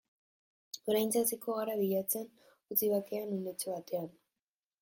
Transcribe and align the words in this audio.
Oraintxe 0.93 1.21
hasiko 1.25 1.57
gara 1.59 1.75
bilatzen, 1.83 2.25
utzi 2.77 2.93
bakean 2.97 3.39
unetxo 3.39 3.75
batean. 3.77 4.13